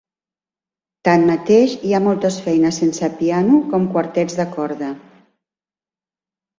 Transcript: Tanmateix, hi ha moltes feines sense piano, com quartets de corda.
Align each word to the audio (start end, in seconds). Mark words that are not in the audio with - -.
Tanmateix, 1.07 1.75
hi 1.89 1.93
ha 1.93 2.01
moltes 2.07 2.39
feines 2.47 2.81
sense 2.85 3.13
piano, 3.23 3.63
com 3.75 3.89
quartets 3.95 4.43
de 4.43 4.51
corda. 4.59 4.93